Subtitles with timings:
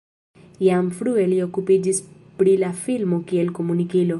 [0.67, 2.01] Jam frue li okupiĝis
[2.41, 4.09] pri la filmo kiel komunikilo.